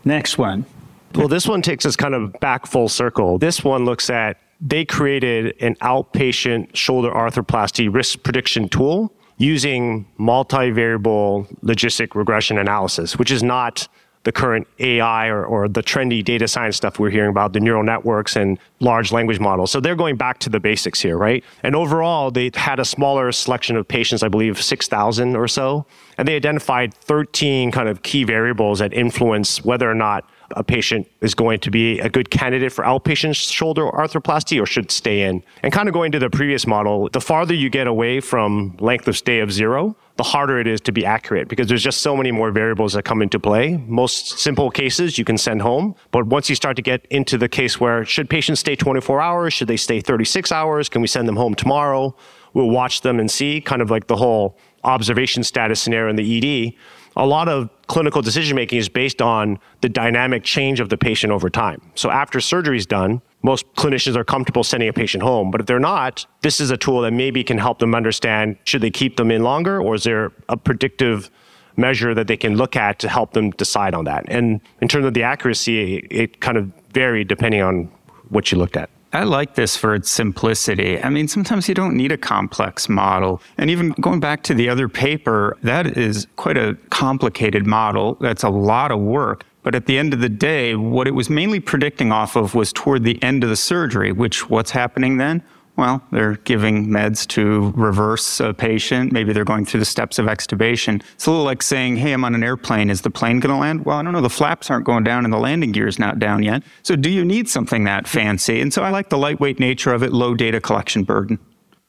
Next 0.04 0.38
one. 0.38 0.66
Well, 1.14 1.28
this 1.28 1.46
one 1.46 1.62
takes 1.62 1.84
us 1.84 1.96
kind 1.96 2.14
of 2.14 2.32
back 2.40 2.66
full 2.66 2.88
circle. 2.88 3.38
This 3.38 3.62
one 3.62 3.84
looks 3.84 4.08
at 4.08 4.38
they 4.60 4.84
created 4.84 5.60
an 5.60 5.74
outpatient 5.76 6.74
shoulder 6.76 7.10
arthroplasty 7.10 7.92
risk 7.92 8.22
prediction 8.22 8.68
tool 8.68 9.12
using 9.36 10.06
multivariable 10.18 11.52
logistic 11.62 12.14
regression 12.14 12.58
analysis, 12.58 13.18
which 13.18 13.30
is 13.30 13.42
not 13.42 13.88
the 14.24 14.32
current 14.32 14.66
AI 14.78 15.28
or, 15.28 15.44
or 15.44 15.68
the 15.68 15.82
trendy 15.82 16.24
data 16.24 16.46
science 16.46 16.76
stuff 16.76 16.98
we're 16.98 17.10
hearing 17.10 17.30
about, 17.30 17.52
the 17.52 17.60
neural 17.60 17.82
networks 17.82 18.36
and 18.36 18.58
large 18.80 19.12
language 19.12 19.40
models. 19.40 19.70
So 19.70 19.80
they're 19.80 19.96
going 19.96 20.16
back 20.16 20.38
to 20.40 20.50
the 20.50 20.60
basics 20.60 21.00
here, 21.00 21.18
right? 21.18 21.44
And 21.62 21.74
overall, 21.74 22.30
they 22.30 22.50
had 22.54 22.78
a 22.78 22.84
smaller 22.84 23.32
selection 23.32 23.76
of 23.76 23.86
patients, 23.88 24.22
I 24.22 24.28
believe 24.28 24.62
6,000 24.62 25.36
or 25.36 25.48
so. 25.48 25.86
And 26.18 26.28
they 26.28 26.36
identified 26.36 26.94
13 26.94 27.72
kind 27.72 27.88
of 27.88 28.02
key 28.02 28.24
variables 28.24 28.78
that 28.78 28.92
influence 28.92 29.64
whether 29.64 29.90
or 29.90 29.94
not 29.94 30.24
a 30.56 30.64
patient 30.64 31.08
is 31.20 31.34
going 31.34 31.60
to 31.60 31.70
be 31.70 31.98
a 32.00 32.08
good 32.08 32.30
candidate 32.30 32.72
for 32.72 32.84
outpatient 32.84 33.34
shoulder 33.34 33.84
arthroplasty 33.84 34.60
or 34.60 34.66
should 34.66 34.90
stay 34.90 35.22
in. 35.22 35.42
And 35.62 35.72
kind 35.72 35.88
of 35.88 35.94
going 35.94 36.12
to 36.12 36.18
the 36.18 36.30
previous 36.30 36.66
model, 36.66 37.08
the 37.10 37.20
farther 37.20 37.54
you 37.54 37.70
get 37.70 37.86
away 37.86 38.20
from 38.20 38.76
length 38.78 39.08
of 39.08 39.16
stay 39.16 39.40
of 39.40 39.52
zero, 39.52 39.96
the 40.16 40.22
harder 40.22 40.58
it 40.58 40.66
is 40.66 40.80
to 40.82 40.92
be 40.92 41.06
accurate 41.06 41.48
because 41.48 41.66
there's 41.66 41.82
just 41.82 42.02
so 42.02 42.16
many 42.16 42.30
more 42.30 42.50
variables 42.50 42.92
that 42.92 43.04
come 43.04 43.22
into 43.22 43.40
play. 43.40 43.76
Most 43.86 44.38
simple 44.38 44.70
cases 44.70 45.18
you 45.18 45.24
can 45.24 45.38
send 45.38 45.62
home, 45.62 45.94
but 46.10 46.26
once 46.26 46.48
you 46.48 46.54
start 46.54 46.76
to 46.76 46.82
get 46.82 47.06
into 47.10 47.38
the 47.38 47.48
case 47.48 47.80
where 47.80 48.04
should 48.04 48.28
patients 48.28 48.60
stay 48.60 48.76
24 48.76 49.20
hours, 49.20 49.52
should 49.52 49.68
they 49.68 49.76
stay 49.76 50.00
36 50.00 50.52
hours, 50.52 50.88
can 50.88 51.00
we 51.00 51.08
send 51.08 51.26
them 51.26 51.36
home 51.36 51.54
tomorrow? 51.54 52.14
We'll 52.54 52.70
watch 52.70 53.00
them 53.00 53.18
and 53.18 53.30
see 53.30 53.60
kind 53.60 53.80
of 53.80 53.90
like 53.90 54.06
the 54.06 54.16
whole 54.16 54.58
observation 54.84 55.44
status 55.44 55.80
scenario 55.80 56.10
in 56.10 56.16
the 56.16 56.68
ED 56.68 56.74
a 57.16 57.26
lot 57.26 57.48
of 57.48 57.70
clinical 57.92 58.22
decision 58.22 58.56
making 58.56 58.78
is 58.78 58.88
based 58.88 59.20
on 59.20 59.58
the 59.82 59.88
dynamic 59.88 60.42
change 60.44 60.80
of 60.80 60.88
the 60.88 60.96
patient 60.96 61.30
over 61.30 61.50
time. 61.50 61.78
So 61.94 62.10
after 62.10 62.40
surgery 62.40 62.78
is 62.78 62.86
done, 62.86 63.20
most 63.42 63.70
clinicians 63.74 64.16
are 64.16 64.24
comfortable 64.24 64.64
sending 64.64 64.88
a 64.88 64.94
patient 64.94 65.22
home. 65.22 65.50
But 65.50 65.60
if 65.60 65.66
they're 65.66 65.78
not, 65.78 66.24
this 66.40 66.58
is 66.58 66.70
a 66.70 66.78
tool 66.78 67.02
that 67.02 67.10
maybe 67.10 67.44
can 67.44 67.58
help 67.58 67.80
them 67.80 67.94
understand 67.94 68.56
should 68.64 68.80
they 68.80 68.90
keep 68.90 69.18
them 69.18 69.30
in 69.30 69.42
longer 69.42 69.78
or 69.78 69.94
is 69.94 70.04
there 70.04 70.32
a 70.48 70.56
predictive 70.56 71.30
measure 71.76 72.14
that 72.14 72.28
they 72.28 72.36
can 72.36 72.56
look 72.56 72.76
at 72.76 72.98
to 73.00 73.10
help 73.10 73.34
them 73.34 73.50
decide 73.50 73.92
on 73.94 74.04
that. 74.04 74.24
And 74.28 74.62
in 74.80 74.88
terms 74.88 75.04
of 75.04 75.12
the 75.12 75.22
accuracy, 75.22 75.96
it 76.10 76.40
kind 76.40 76.56
of 76.56 76.72
varied 76.92 77.28
depending 77.28 77.60
on 77.60 77.90
what 78.30 78.50
you 78.50 78.56
looked 78.56 78.76
at. 78.76 78.88
I 79.14 79.24
like 79.24 79.54
this 79.54 79.76
for 79.76 79.94
its 79.94 80.10
simplicity. 80.10 81.02
I 81.02 81.10
mean, 81.10 81.28
sometimes 81.28 81.68
you 81.68 81.74
don't 81.74 81.96
need 81.96 82.12
a 82.12 82.16
complex 82.16 82.88
model. 82.88 83.42
And 83.58 83.68
even 83.68 83.90
going 84.00 84.20
back 84.20 84.42
to 84.44 84.54
the 84.54 84.70
other 84.70 84.88
paper, 84.88 85.58
that 85.62 85.98
is 85.98 86.26
quite 86.36 86.56
a 86.56 86.78
complicated 86.88 87.66
model. 87.66 88.16
That's 88.20 88.42
a 88.42 88.48
lot 88.48 88.90
of 88.90 89.00
work. 89.00 89.44
But 89.62 89.74
at 89.74 89.86
the 89.86 89.98
end 89.98 90.14
of 90.14 90.20
the 90.20 90.30
day, 90.30 90.74
what 90.74 91.06
it 91.06 91.14
was 91.14 91.28
mainly 91.28 91.60
predicting 91.60 92.10
off 92.10 92.36
of 92.36 92.54
was 92.54 92.72
toward 92.72 93.04
the 93.04 93.22
end 93.22 93.44
of 93.44 93.50
the 93.50 93.56
surgery, 93.56 94.12
which 94.12 94.48
what's 94.48 94.70
happening 94.70 95.18
then? 95.18 95.42
Well, 95.76 96.02
they're 96.12 96.34
giving 96.36 96.88
meds 96.88 97.26
to 97.28 97.72
reverse 97.74 98.40
a 98.40 98.52
patient. 98.52 99.10
Maybe 99.10 99.32
they're 99.32 99.44
going 99.44 99.64
through 99.64 99.80
the 99.80 99.86
steps 99.86 100.18
of 100.18 100.26
extubation. 100.26 101.02
It's 101.14 101.26
a 101.26 101.30
little 101.30 101.46
like 101.46 101.62
saying, 101.62 101.96
hey, 101.96 102.12
I'm 102.12 102.24
on 102.24 102.34
an 102.34 102.44
airplane. 102.44 102.90
Is 102.90 103.00
the 103.00 103.10
plane 103.10 103.40
going 103.40 103.54
to 103.54 103.58
land? 103.58 103.86
Well, 103.86 103.96
I 103.96 104.02
don't 104.02 104.12
know. 104.12 104.20
The 104.20 104.28
flaps 104.28 104.70
aren't 104.70 104.84
going 104.84 105.04
down 105.04 105.24
and 105.24 105.32
the 105.32 105.38
landing 105.38 105.72
gear 105.72 105.88
is 105.88 105.98
not 105.98 106.18
down 106.18 106.42
yet. 106.42 106.62
So, 106.82 106.94
do 106.94 107.08
you 107.08 107.24
need 107.24 107.48
something 107.48 107.84
that 107.84 108.06
fancy? 108.06 108.60
And 108.60 108.72
so, 108.72 108.82
I 108.82 108.90
like 108.90 109.08
the 109.08 109.18
lightweight 109.18 109.58
nature 109.58 109.94
of 109.94 110.02
it, 110.02 110.12
low 110.12 110.34
data 110.34 110.60
collection 110.60 111.04
burden. 111.04 111.38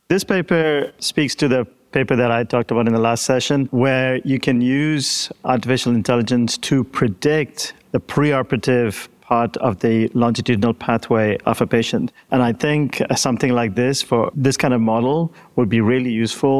This 0.07 0.23
paper 0.23 0.91
speaks 0.99 1.35
to 1.35 1.47
the 1.47 1.65
paper 1.91 2.15
that 2.15 2.31
I 2.31 2.43
talked 2.43 2.71
about 2.71 2.87
in 2.87 2.93
the 2.93 2.99
last 2.99 3.23
session, 3.23 3.67
where 3.71 4.17
you 4.25 4.39
can 4.39 4.61
use 4.61 5.31
artificial 5.45 5.93
intelligence 5.93 6.57
to 6.57 6.83
predict 6.83 7.73
the 7.91 7.99
preoperative 7.99 9.07
part 9.33 9.57
of 9.57 9.73
the 9.79 9.95
longitudinal 10.13 10.75
pathway 10.87 11.37
of 11.51 11.61
a 11.65 11.67
patient. 11.77 12.11
And 12.31 12.39
I 12.49 12.53
think 12.53 13.01
something 13.15 13.51
like 13.61 13.71
this 13.83 13.95
for 14.09 14.31
this 14.45 14.57
kind 14.57 14.73
of 14.77 14.81
model 14.93 15.19
would 15.55 15.69
be 15.69 15.81
really 15.81 16.11
useful 16.11 16.57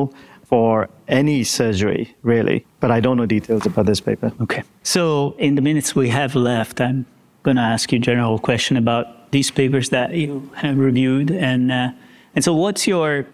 for 0.52 0.90
any 1.08 1.44
surgery, 1.44 2.06
really. 2.24 2.66
But 2.80 2.90
I 2.98 3.00
don't 3.04 3.18
know 3.18 3.28
details 3.38 3.66
about 3.66 3.86
this 3.86 4.02
paper. 4.02 4.32
Okay. 4.42 4.64
So, 4.84 5.36
in 5.38 5.56
the 5.58 5.62
minutes 5.70 5.96
we 5.96 6.10
have 6.10 6.34
left, 6.36 6.82
I'm 6.82 7.06
going 7.44 7.58
to 7.58 7.68
ask 7.76 7.92
you 7.92 7.98
a 7.98 8.06
general 8.12 8.40
question 8.40 8.76
about 8.78 9.06
these 9.32 9.52
papers 9.52 9.90
that 9.90 10.08
you 10.22 10.30
have 10.56 10.78
reviewed. 10.90 11.30
And, 11.32 11.72
uh, 11.72 11.90
and 12.36 12.44
so, 12.44 12.52
what's 12.64 12.88
your 12.88 13.26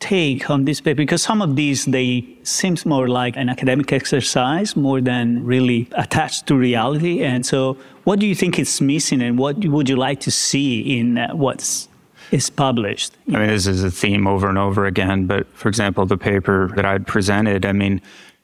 take 0.00 0.50
on 0.50 0.64
this 0.64 0.80
paper? 0.80 0.96
Because 0.96 1.22
some 1.22 1.42
of 1.42 1.56
these, 1.56 1.84
they 1.86 2.26
seems 2.42 2.86
more 2.86 3.08
like 3.08 3.36
an 3.36 3.48
academic 3.48 3.92
exercise 3.92 4.76
more 4.76 5.00
than 5.00 5.44
really 5.44 5.88
attached 5.92 6.46
to 6.46 6.54
reality. 6.54 7.22
And 7.22 7.44
so, 7.44 7.76
what 8.04 8.18
do 8.18 8.26
you 8.26 8.34
think 8.34 8.58
is 8.58 8.80
missing, 8.80 9.22
and 9.22 9.38
what 9.38 9.64
would 9.64 9.88
you 9.88 9.96
like 9.96 10.20
to 10.20 10.30
see 10.30 10.98
in 10.98 11.18
uh, 11.18 11.34
what's 11.34 11.88
is 12.30 12.50
published? 12.50 13.16
I 13.28 13.38
mean, 13.38 13.48
this 13.48 13.66
is 13.66 13.84
a 13.84 13.90
theme 13.90 14.26
over 14.26 14.48
and 14.48 14.58
over 14.58 14.86
again. 14.86 15.26
But 15.26 15.46
for 15.54 15.68
example, 15.68 16.06
the 16.06 16.16
paper 16.16 16.70
that 16.76 16.84
I'd 16.84 17.06
presented, 17.06 17.64
I 17.64 17.72
mean, 17.72 18.00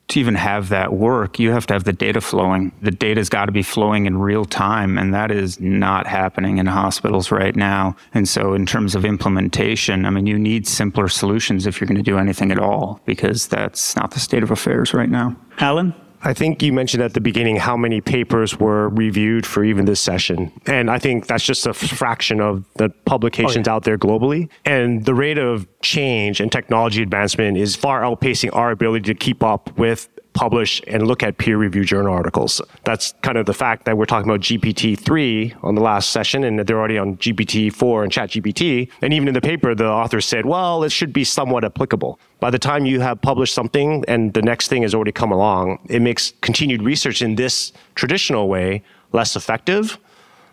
to 0.08 0.20
even 0.20 0.34
have 0.34 0.68
that 0.68 0.92
work, 0.92 1.38
you 1.38 1.50
have 1.52 1.66
to 1.66 1.74
have 1.74 1.84
the 1.84 1.92
data 1.92 2.20
flowing. 2.20 2.72
The 2.82 2.90
data's 2.90 3.28
got 3.28 3.46
to 3.46 3.52
be 3.52 3.62
flowing 3.62 4.06
in 4.06 4.18
real 4.18 4.44
time, 4.44 4.98
and 4.98 5.14
that 5.14 5.30
is 5.30 5.58
not 5.60 6.06
happening 6.06 6.58
in 6.58 6.66
hospitals 6.66 7.30
right 7.30 7.56
now. 7.56 7.96
And 8.12 8.28
so, 8.28 8.52
in 8.52 8.66
terms 8.66 8.94
of 8.94 9.04
implementation, 9.04 10.04
I 10.04 10.10
mean, 10.10 10.26
you 10.26 10.38
need 10.38 10.66
simpler 10.66 11.08
solutions 11.08 11.66
if 11.66 11.80
you're 11.80 11.88
going 11.88 11.96
to 11.96 12.02
do 12.02 12.18
anything 12.18 12.52
at 12.52 12.58
all, 12.58 13.00
because 13.06 13.46
that's 13.46 13.96
not 13.96 14.10
the 14.10 14.20
state 14.20 14.42
of 14.42 14.50
affairs 14.50 14.92
right 14.92 15.10
now. 15.10 15.36
Alan? 15.58 15.94
I 16.24 16.34
think 16.34 16.62
you 16.62 16.72
mentioned 16.72 17.02
at 17.02 17.14
the 17.14 17.20
beginning 17.20 17.56
how 17.56 17.76
many 17.76 18.00
papers 18.00 18.58
were 18.58 18.88
reviewed 18.90 19.44
for 19.44 19.64
even 19.64 19.86
this 19.86 20.00
session. 20.00 20.52
And 20.66 20.90
I 20.90 20.98
think 20.98 21.26
that's 21.26 21.44
just 21.44 21.66
a 21.66 21.74
fraction 21.74 22.40
of 22.40 22.64
the 22.74 22.90
publications 23.04 23.66
oh, 23.66 23.70
yeah. 23.70 23.74
out 23.74 23.84
there 23.84 23.98
globally. 23.98 24.48
And 24.64 25.04
the 25.04 25.14
rate 25.14 25.38
of 25.38 25.66
change 25.80 26.40
and 26.40 26.50
technology 26.50 27.02
advancement 27.02 27.56
is 27.56 27.74
far 27.74 28.02
outpacing 28.02 28.54
our 28.54 28.70
ability 28.70 29.12
to 29.12 29.14
keep 29.14 29.42
up 29.42 29.76
with 29.76 30.08
publish 30.32 30.80
and 30.86 31.06
look 31.06 31.22
at 31.22 31.38
peer 31.38 31.58
reviewed 31.58 31.86
journal 31.86 32.12
articles. 32.12 32.60
That's 32.84 33.14
kind 33.22 33.36
of 33.36 33.46
the 33.46 33.54
fact 33.54 33.84
that 33.84 33.96
we're 33.96 34.06
talking 34.06 34.28
about 34.30 34.40
GPT-3 34.40 35.62
on 35.62 35.74
the 35.74 35.80
last 35.80 36.10
session 36.10 36.44
and 36.44 36.58
they're 36.60 36.78
already 36.78 36.98
on 36.98 37.16
GPT-4 37.18 38.02
and 38.02 38.12
ChatGPT. 38.12 38.90
And 39.02 39.12
even 39.12 39.28
in 39.28 39.34
the 39.34 39.40
paper, 39.40 39.74
the 39.74 39.86
author 39.86 40.20
said, 40.20 40.46
well, 40.46 40.84
it 40.84 40.92
should 40.92 41.12
be 41.12 41.24
somewhat 41.24 41.64
applicable. 41.64 42.18
By 42.40 42.50
the 42.50 42.58
time 42.58 42.86
you 42.86 43.00
have 43.00 43.20
published 43.20 43.54
something 43.54 44.04
and 44.08 44.32
the 44.32 44.42
next 44.42 44.68
thing 44.68 44.82
has 44.82 44.94
already 44.94 45.12
come 45.12 45.32
along, 45.32 45.78
it 45.88 46.00
makes 46.00 46.32
continued 46.40 46.82
research 46.82 47.22
in 47.22 47.34
this 47.34 47.72
traditional 47.94 48.48
way 48.48 48.82
less 49.12 49.36
effective. 49.36 49.98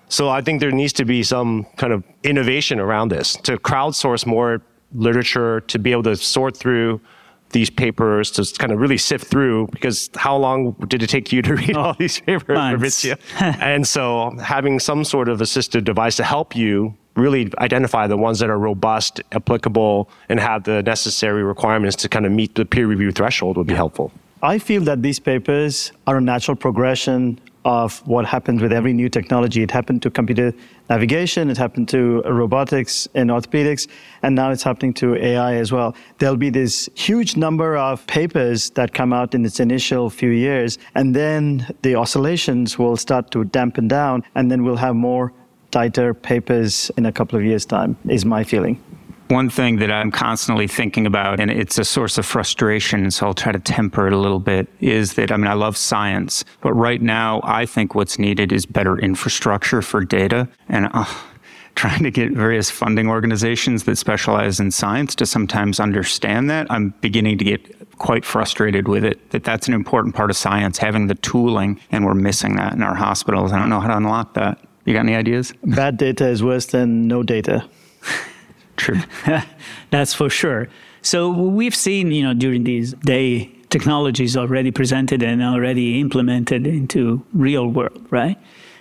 So 0.09 0.29
I 0.29 0.41
think 0.41 0.59
there 0.59 0.71
needs 0.71 0.93
to 0.93 1.05
be 1.05 1.23
some 1.23 1.65
kind 1.77 1.93
of 1.93 2.03
innovation 2.23 2.79
around 2.79 3.09
this 3.09 3.35
to 3.43 3.57
crowdsource 3.57 4.25
more 4.25 4.61
literature, 4.93 5.61
to 5.61 5.79
be 5.79 5.91
able 5.91 6.03
to 6.03 6.15
sort 6.15 6.57
through 6.57 6.99
these 7.51 7.69
papers 7.69 8.31
to 8.31 8.45
kind 8.57 8.71
of 8.71 8.79
really 8.79 8.97
sift 8.97 9.27
through 9.27 9.67
because 9.71 10.09
how 10.15 10.35
long 10.35 10.73
did 10.87 11.03
it 11.03 11.07
take 11.07 11.31
you 11.31 11.41
to 11.41 11.55
read 11.61 11.75
all 11.75 11.93
these 11.93 12.19
papers, 12.21 12.57
Fabrizio? 12.57 13.15
and 13.39 13.87
so 13.87 14.31
having 14.41 14.79
some 14.79 15.03
sort 15.03 15.29
of 15.29 15.39
assistive 15.39 15.83
device 15.83 16.15
to 16.17 16.23
help 16.23 16.55
you 16.55 16.93
really 17.15 17.51
identify 17.57 18.07
the 18.07 18.17
ones 18.17 18.39
that 18.39 18.49
are 18.49 18.57
robust, 18.57 19.21
applicable, 19.33 20.09
and 20.29 20.39
have 20.39 20.63
the 20.63 20.81
necessary 20.83 21.43
requirements 21.43 21.95
to 21.97 22.09
kind 22.09 22.25
of 22.25 22.31
meet 22.31 22.55
the 22.55 22.65
peer 22.65 22.87
review 22.87 23.11
threshold 23.11 23.57
would 23.57 23.67
be 23.67 23.73
helpful. 23.73 24.11
I 24.41 24.57
feel 24.57 24.81
that 24.83 25.01
these 25.01 25.19
papers 25.19 25.91
are 26.07 26.17
a 26.17 26.21
natural 26.21 26.55
progression 26.55 27.39
of 27.65 27.99
what 28.07 28.25
happens 28.25 28.61
with 28.61 28.71
every 28.71 28.93
new 28.93 29.09
technology. 29.09 29.61
It 29.61 29.71
happened 29.71 30.01
to 30.03 30.09
computer 30.09 30.53
navigation, 30.89 31.49
it 31.49 31.57
happened 31.57 31.89
to 31.89 32.21
robotics 32.21 33.07
in 33.13 33.27
orthopedics, 33.27 33.87
and 34.23 34.35
now 34.35 34.51
it's 34.51 34.63
happening 34.63 34.93
to 34.95 35.15
AI 35.15 35.55
as 35.55 35.71
well. 35.71 35.95
There'll 36.17 36.37
be 36.37 36.49
this 36.49 36.89
huge 36.95 37.35
number 37.35 37.77
of 37.77 38.05
papers 38.07 38.69
that 38.71 38.93
come 38.93 39.13
out 39.13 39.35
in 39.35 39.45
its 39.45 39.59
initial 39.59 40.09
few 40.09 40.31
years, 40.31 40.77
and 40.95 41.15
then 41.15 41.67
the 41.81 41.95
oscillations 41.95 42.79
will 42.79 42.97
start 42.97 43.31
to 43.31 43.43
dampen 43.45 43.87
down, 43.87 44.23
and 44.35 44.49
then 44.51 44.63
we'll 44.63 44.77
have 44.77 44.95
more 44.95 45.33
tighter 45.71 46.13
papers 46.13 46.89
in 46.97 47.05
a 47.05 47.11
couple 47.11 47.37
of 47.37 47.45
years' 47.45 47.65
time, 47.65 47.97
is 48.07 48.25
my 48.25 48.43
feeling. 48.43 48.81
One 49.29 49.47
thing 49.47 49.77
that 49.77 49.91
I'm 49.91 50.09
constantly 50.09 50.67
thinking 50.67 51.05
about, 51.05 51.39
and 51.39 51.51
it's 51.51 51.77
a 51.77 51.85
source 51.85 52.17
of 52.17 52.25
frustration, 52.25 53.11
so 53.11 53.27
I'll 53.27 53.35
try 53.35 53.51
to 53.51 53.59
temper 53.59 54.07
it 54.07 54.13
a 54.13 54.17
little 54.17 54.39
bit, 54.39 54.67
is 54.79 55.13
that 55.13 55.31
I 55.31 55.37
mean, 55.37 55.45
I 55.45 55.53
love 55.53 55.77
science, 55.77 56.43
but 56.61 56.73
right 56.73 56.99
now 56.99 57.39
I 57.43 57.67
think 57.67 57.93
what's 57.93 58.17
needed 58.17 58.51
is 58.51 58.65
better 58.65 58.97
infrastructure 58.97 59.83
for 59.83 60.03
data. 60.03 60.49
And 60.67 60.89
uh, 60.93 61.05
trying 61.75 62.01
to 62.01 62.09
get 62.09 62.31
various 62.31 62.71
funding 62.71 63.07
organizations 63.07 63.83
that 63.83 63.97
specialize 63.97 64.59
in 64.59 64.71
science 64.71 65.13
to 65.15 65.27
sometimes 65.27 65.79
understand 65.79 66.49
that, 66.49 66.65
I'm 66.71 66.95
beginning 66.99 67.37
to 67.37 67.45
get 67.45 67.97
quite 67.99 68.25
frustrated 68.25 68.87
with 68.87 69.05
it 69.05 69.29
that 69.29 69.43
that's 69.43 69.67
an 69.67 69.75
important 69.75 70.15
part 70.15 70.31
of 70.31 70.37
science, 70.37 70.79
having 70.79 71.05
the 71.05 71.15
tooling, 71.15 71.79
and 71.91 72.03
we're 72.03 72.15
missing 72.15 72.55
that 72.55 72.73
in 72.73 72.81
our 72.81 72.95
hospitals. 72.95 73.53
I 73.53 73.59
don't 73.59 73.69
know 73.69 73.79
how 73.79 73.89
to 73.89 73.97
unlock 73.97 74.33
that. 74.33 74.59
You 74.85 74.93
got 74.93 75.01
any 75.01 75.15
ideas? 75.15 75.53
Bad 75.63 75.97
data 75.97 76.27
is 76.27 76.41
worse 76.41 76.65
than 76.65 77.07
no 77.07 77.21
data. 77.21 77.69
True. 78.79 79.01
That's 79.91 80.13
for 80.13 80.29
sure. 80.29 80.69
So 81.01 81.29
we've 81.29 81.75
seen, 81.75 82.11
you 82.11 82.23
know, 82.23 82.33
during 82.33 82.63
these 82.63 82.93
day 82.93 83.51
technologies 83.69 84.35
already 84.35 84.71
presented 84.71 85.21
and 85.21 85.43
already 85.43 85.99
implemented 85.99 86.65
into 86.65 87.23
real 87.33 87.67
world, 87.67 88.05
right? 88.09 88.37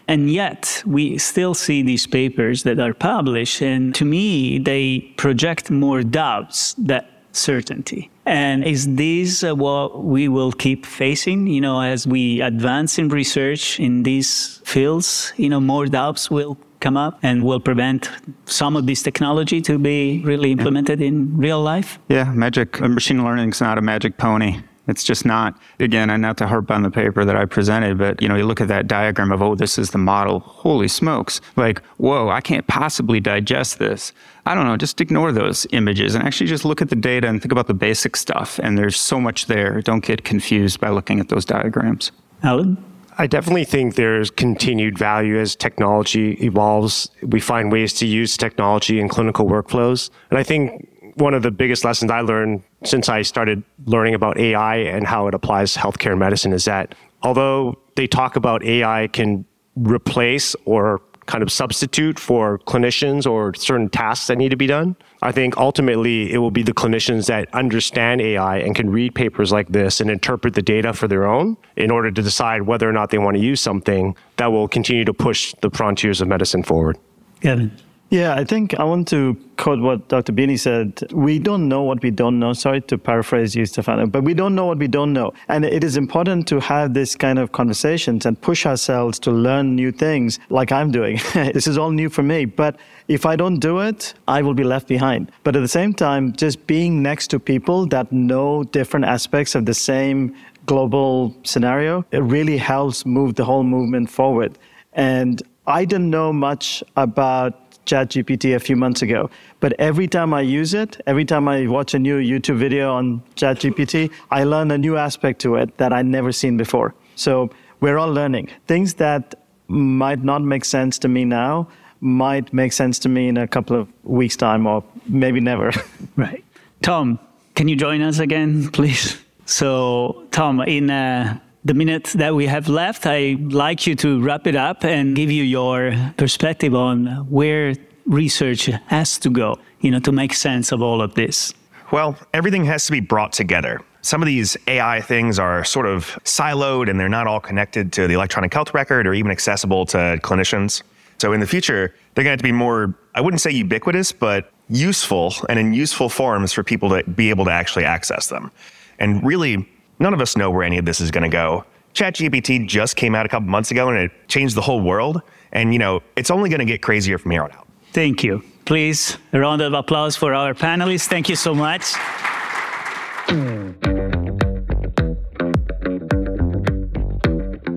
And 0.06 0.30
yet 0.30 0.82
we 0.86 1.18
still 1.18 1.52
see 1.52 1.82
these 1.82 2.06
papers 2.06 2.62
that 2.62 2.78
are 2.78 2.94
published 2.94 3.60
and 3.60 3.94
to 3.96 4.04
me 4.04 4.58
they 4.58 5.00
project 5.16 5.70
more 5.70 6.02
doubts 6.02 6.74
than 6.78 7.04
certainty. 7.32 8.10
And 8.24 8.64
is 8.64 8.94
this 8.94 9.42
uh, 9.42 9.54
what 9.54 10.04
we 10.04 10.28
will 10.28 10.52
keep 10.52 10.86
facing, 10.86 11.46
you 11.46 11.60
know, 11.60 11.80
as 11.80 12.06
we 12.06 12.40
advance 12.40 12.98
in 12.98 13.08
research 13.08 13.78
in 13.80 14.04
these 14.04 14.60
fields, 14.64 15.32
you 15.36 15.48
know, 15.48 15.60
more 15.60 15.86
doubts 15.86 16.30
will 16.30 16.56
come 16.80 16.96
up 16.96 17.18
and 17.22 17.42
will 17.42 17.60
prevent 17.60 18.10
some 18.46 18.76
of 18.76 18.86
this 18.86 19.02
technology 19.02 19.60
to 19.62 19.78
be 19.78 20.22
really 20.24 20.52
implemented 20.52 21.00
yeah. 21.00 21.08
in 21.08 21.36
real 21.36 21.60
life? 21.60 21.98
Yeah, 22.08 22.32
magic 22.32 22.80
uh, 22.80 22.88
machine 22.88 23.24
learning 23.24 23.50
is 23.50 23.60
not 23.60 23.78
a 23.78 23.82
magic 23.82 24.16
pony. 24.16 24.60
It's 24.88 25.04
just 25.04 25.26
not. 25.26 25.54
Again, 25.78 26.08
and 26.08 26.22
not 26.22 26.38
to 26.38 26.46
harp 26.46 26.70
on 26.70 26.82
the 26.82 26.90
paper 26.90 27.24
that 27.24 27.36
I 27.36 27.44
presented, 27.44 27.98
but 27.98 28.22
you 28.22 28.28
know, 28.28 28.36
you 28.36 28.44
look 28.44 28.60
at 28.60 28.68
that 28.68 28.88
diagram 28.88 29.30
of 29.30 29.42
oh, 29.42 29.54
this 29.54 29.78
is 29.78 29.90
the 29.90 29.98
model. 29.98 30.40
Holy 30.40 30.88
smokes! 30.88 31.42
Like, 31.56 31.84
whoa, 31.98 32.30
I 32.30 32.40
can't 32.40 32.66
possibly 32.66 33.20
digest 33.20 33.78
this. 33.78 34.12
I 34.46 34.54
don't 34.54 34.64
know. 34.64 34.78
Just 34.78 35.02
ignore 35.02 35.30
those 35.30 35.66
images 35.72 36.14
and 36.14 36.24
actually 36.24 36.46
just 36.46 36.64
look 36.64 36.80
at 36.80 36.88
the 36.88 36.96
data 36.96 37.28
and 37.28 37.42
think 37.42 37.52
about 37.52 37.66
the 37.66 37.74
basic 37.74 38.16
stuff. 38.16 38.58
And 38.62 38.78
there's 38.78 38.96
so 38.98 39.20
much 39.20 39.44
there. 39.44 39.82
Don't 39.82 40.02
get 40.02 40.24
confused 40.24 40.80
by 40.80 40.88
looking 40.88 41.20
at 41.20 41.28
those 41.28 41.44
diagrams. 41.44 42.10
Alan. 42.42 42.82
I 43.20 43.26
definitely 43.26 43.64
think 43.64 43.96
there's 43.96 44.30
continued 44.30 44.96
value 44.96 45.38
as 45.38 45.56
technology 45.56 46.34
evolves. 46.34 47.10
We 47.20 47.40
find 47.40 47.72
ways 47.72 47.92
to 47.94 48.06
use 48.06 48.36
technology 48.36 49.00
in 49.00 49.08
clinical 49.08 49.46
workflows. 49.46 50.10
And 50.30 50.38
I 50.38 50.44
think 50.44 50.88
one 51.16 51.34
of 51.34 51.42
the 51.42 51.50
biggest 51.50 51.84
lessons 51.84 52.12
I 52.12 52.20
learned 52.20 52.62
since 52.84 53.08
I 53.08 53.22
started 53.22 53.64
learning 53.86 54.14
about 54.14 54.38
AI 54.38 54.76
and 54.76 55.04
how 55.04 55.26
it 55.26 55.34
applies 55.34 55.72
to 55.72 55.80
healthcare 55.80 56.16
medicine 56.16 56.52
is 56.52 56.64
that 56.66 56.94
although 57.22 57.76
they 57.96 58.06
talk 58.06 58.36
about 58.36 58.62
AI 58.64 59.08
can 59.08 59.44
replace 59.74 60.54
or 60.64 61.02
kind 61.28 61.42
of 61.42 61.52
substitute 61.52 62.18
for 62.18 62.58
clinicians 62.60 63.30
or 63.30 63.54
certain 63.54 63.88
tasks 63.88 64.26
that 64.26 64.38
need 64.38 64.48
to 64.48 64.56
be 64.56 64.66
done. 64.66 64.96
I 65.22 65.30
think 65.30 65.56
ultimately 65.56 66.32
it 66.32 66.38
will 66.38 66.50
be 66.50 66.62
the 66.62 66.72
clinicians 66.72 67.26
that 67.26 67.54
understand 67.54 68.20
AI 68.20 68.56
and 68.58 68.74
can 68.74 68.90
read 68.90 69.14
papers 69.14 69.52
like 69.52 69.68
this 69.68 70.00
and 70.00 70.10
interpret 70.10 70.54
the 70.54 70.62
data 70.62 70.92
for 70.92 71.06
their 71.06 71.26
own 71.26 71.56
in 71.76 71.90
order 71.90 72.10
to 72.10 72.22
decide 72.22 72.62
whether 72.62 72.88
or 72.88 72.92
not 72.92 73.10
they 73.10 73.18
want 73.18 73.36
to 73.36 73.42
use 73.42 73.60
something 73.60 74.16
that 74.36 74.50
will 74.50 74.66
continue 74.66 75.04
to 75.04 75.14
push 75.14 75.54
the 75.60 75.70
frontiers 75.70 76.20
of 76.20 76.28
medicine 76.28 76.62
forward. 76.62 76.98
Kevin. 77.40 77.70
Yeah, 78.10 78.34
I 78.34 78.44
think 78.44 78.72
I 78.80 78.84
want 78.84 79.06
to 79.08 79.36
quote 79.58 79.80
what 79.80 80.08
Dr. 80.08 80.32
Bini 80.32 80.56
said. 80.56 81.02
We 81.12 81.38
don't 81.38 81.68
know 81.68 81.82
what 81.82 82.02
we 82.02 82.10
don't 82.10 82.38
know. 82.38 82.54
Sorry 82.54 82.80
to 82.82 82.96
paraphrase 82.96 83.54
you, 83.54 83.66
Stefano, 83.66 84.06
but 84.06 84.24
we 84.24 84.32
don't 84.32 84.54
know 84.54 84.64
what 84.64 84.78
we 84.78 84.88
don't 84.88 85.12
know. 85.12 85.34
And 85.48 85.62
it 85.62 85.84
is 85.84 85.98
important 85.98 86.48
to 86.48 86.58
have 86.58 86.94
this 86.94 87.14
kind 87.14 87.38
of 87.38 87.52
conversations 87.52 88.24
and 88.24 88.40
push 88.40 88.64
ourselves 88.64 89.18
to 89.20 89.30
learn 89.30 89.76
new 89.76 89.92
things 89.92 90.38
like 90.48 90.72
I'm 90.72 90.90
doing. 90.90 91.20
this 91.34 91.66
is 91.66 91.76
all 91.76 91.90
new 91.90 92.08
for 92.08 92.22
me. 92.22 92.46
But 92.46 92.76
if 93.08 93.26
I 93.26 93.36
don't 93.36 93.58
do 93.58 93.80
it, 93.80 94.14
I 94.26 94.40
will 94.40 94.54
be 94.54 94.64
left 94.64 94.88
behind. 94.88 95.30
But 95.44 95.54
at 95.54 95.60
the 95.60 95.68
same 95.68 95.92
time, 95.92 96.32
just 96.32 96.66
being 96.66 97.02
next 97.02 97.28
to 97.28 97.38
people 97.38 97.86
that 97.88 98.10
know 98.10 98.64
different 98.64 99.04
aspects 99.04 99.54
of 99.54 99.66
the 99.66 99.74
same 99.74 100.34
global 100.64 101.36
scenario, 101.44 102.06
it 102.10 102.22
really 102.22 102.56
helps 102.56 103.04
move 103.04 103.34
the 103.34 103.44
whole 103.44 103.64
movement 103.64 104.08
forward. 104.08 104.58
And 104.94 105.42
I 105.66 105.84
didn't 105.84 106.08
know 106.08 106.32
much 106.32 106.82
about 106.96 107.67
ChatGPT 107.88 108.54
a 108.54 108.60
few 108.60 108.76
months 108.76 109.02
ago. 109.02 109.30
But 109.60 109.72
every 109.78 110.06
time 110.06 110.32
I 110.34 110.42
use 110.42 110.74
it, 110.74 111.00
every 111.06 111.24
time 111.24 111.48
I 111.48 111.66
watch 111.66 111.94
a 111.94 111.98
new 111.98 112.18
YouTube 112.18 112.58
video 112.58 112.92
on 112.92 113.22
ChatGPT, 113.36 114.10
I 114.30 114.44
learn 114.44 114.70
a 114.70 114.78
new 114.78 114.96
aspect 114.96 115.40
to 115.42 115.56
it 115.56 115.76
that 115.78 115.92
I'd 115.92 116.06
never 116.06 116.32
seen 116.32 116.56
before. 116.56 116.94
So 117.16 117.50
we're 117.80 117.98
all 117.98 118.12
learning. 118.12 118.48
Things 118.66 118.94
that 118.94 119.34
might 119.68 120.22
not 120.22 120.42
make 120.42 120.64
sense 120.64 120.98
to 121.00 121.08
me 121.08 121.24
now 121.24 121.68
might 122.00 122.52
make 122.52 122.72
sense 122.72 122.98
to 123.00 123.08
me 123.08 123.28
in 123.28 123.36
a 123.36 123.48
couple 123.48 123.76
of 123.80 123.88
weeks' 124.04 124.36
time 124.36 124.66
or 124.66 124.84
maybe 125.06 125.40
never. 125.40 125.72
right. 126.16 126.44
Tom, 126.82 127.18
Can 127.54 127.66
you 127.66 127.74
join 127.74 128.02
us 128.02 128.20
again, 128.20 128.68
please? 128.70 129.18
So, 129.44 130.26
Tom, 130.30 130.60
in 130.60 130.90
uh, 130.90 131.40
the 131.68 131.74
minutes 131.74 132.14
that 132.14 132.34
we 132.34 132.46
have 132.46 132.66
left, 132.66 133.04
I'd 133.04 133.52
like 133.52 133.86
you 133.86 133.94
to 133.96 134.22
wrap 134.22 134.46
it 134.46 134.56
up 134.56 134.84
and 134.84 135.14
give 135.14 135.30
you 135.30 135.44
your 135.44 135.94
perspective 136.16 136.74
on 136.74 137.28
where 137.28 137.74
research 138.06 138.70
has 138.86 139.18
to 139.18 139.28
go, 139.28 139.58
you 139.80 139.90
know, 139.90 140.00
to 140.00 140.10
make 140.10 140.32
sense 140.32 140.72
of 140.72 140.80
all 140.80 141.02
of 141.02 141.14
this. 141.14 141.52
Well, 141.92 142.16
everything 142.32 142.64
has 142.64 142.86
to 142.86 142.92
be 142.92 143.00
brought 143.00 143.34
together. 143.34 143.82
Some 144.00 144.22
of 144.22 144.26
these 144.26 144.56
AI 144.66 145.02
things 145.02 145.38
are 145.38 145.62
sort 145.62 145.84
of 145.84 146.18
siloed 146.24 146.88
and 146.88 146.98
they're 146.98 147.06
not 147.10 147.26
all 147.26 147.40
connected 147.40 147.92
to 147.92 148.06
the 148.08 148.14
electronic 148.14 148.54
health 148.54 148.72
record 148.72 149.06
or 149.06 149.12
even 149.12 149.30
accessible 149.30 149.84
to 149.86 150.18
clinicians. 150.22 150.82
So 151.18 151.34
in 151.34 151.40
the 151.40 151.46
future, 151.46 151.94
they're 152.14 152.24
going 152.24 152.38
to, 152.38 152.42
to 152.42 152.48
be 152.48 152.52
more, 152.52 152.94
I 153.14 153.20
wouldn't 153.20 153.42
say 153.42 153.50
ubiquitous, 153.50 154.10
but 154.10 154.50
useful 154.70 155.34
and 155.50 155.58
in 155.58 155.74
useful 155.74 156.08
forms 156.08 156.50
for 156.50 156.62
people 156.62 156.88
to 156.88 157.02
be 157.10 157.28
able 157.28 157.44
to 157.44 157.50
actually 157.50 157.84
access 157.84 158.28
them. 158.28 158.50
And 158.98 159.22
really, 159.22 159.68
none 159.98 160.14
of 160.14 160.20
us 160.20 160.36
know 160.36 160.50
where 160.50 160.62
any 160.62 160.78
of 160.78 160.84
this 160.84 161.00
is 161.00 161.10
going 161.10 161.24
to 161.24 161.28
go. 161.28 161.64
ChatGPT 161.94 162.66
just 162.66 162.96
came 162.96 163.14
out 163.14 163.26
a 163.26 163.28
couple 163.28 163.48
months 163.48 163.70
ago 163.70 163.88
and 163.88 163.98
it 163.98 164.10
changed 164.28 164.54
the 164.54 164.60
whole 164.60 164.80
world. 164.80 165.22
And, 165.52 165.72
you 165.72 165.78
know, 165.78 166.00
it's 166.16 166.30
only 166.30 166.50
going 166.50 166.60
to 166.60 166.66
get 166.66 166.82
crazier 166.82 167.18
from 167.18 167.30
here 167.30 167.42
on 167.42 167.52
out. 167.52 167.66
Thank 167.92 168.22
you. 168.22 168.44
Please, 168.66 169.16
a 169.32 169.40
round 169.40 169.62
of 169.62 169.72
applause 169.72 170.14
for 170.14 170.34
our 170.34 170.54
panelists. 170.54 171.08
Thank 171.08 171.28
you 171.28 171.36
so 171.36 171.54
much. 171.54 171.94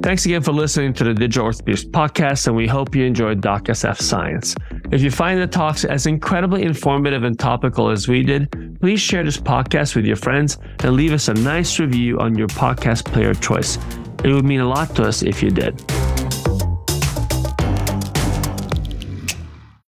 Thanks 0.03 0.25
again 0.25 0.41
for 0.41 0.51
listening 0.51 0.93
to 0.95 1.05
the 1.05 1.13
Digital 1.13 1.47
Orthopedics 1.47 1.85
podcast, 1.89 2.47
and 2.47 2.55
we 2.55 2.67
hope 2.67 2.93
you 2.95 3.05
enjoyed 3.05 3.39
DocSF 3.41 4.01
Science. 4.01 4.55
If 4.91 5.01
you 5.01 5.09
find 5.09 5.39
the 5.39 5.47
talks 5.47 5.85
as 5.85 6.05
incredibly 6.05 6.63
informative 6.63 7.23
and 7.23 7.39
topical 7.39 7.89
as 7.89 8.09
we 8.09 8.23
did, 8.23 8.70
please 8.81 8.99
share 8.99 9.23
this 9.23 9.37
podcast 9.37 9.95
with 9.95 10.05
your 10.05 10.15
friends 10.15 10.57
and 10.79 10.93
leave 10.93 11.13
us 11.13 11.27
a 11.27 11.33
nice 11.35 11.79
review 11.79 12.19
on 12.19 12.35
your 12.35 12.47
podcast 12.47 13.05
player 13.05 13.33
choice. 13.33 13.77
It 14.23 14.33
would 14.33 14.43
mean 14.43 14.59
a 14.59 14.67
lot 14.67 14.95
to 14.95 15.03
us 15.03 15.21
if 15.21 15.43
you 15.43 15.51
did. 15.51 16.00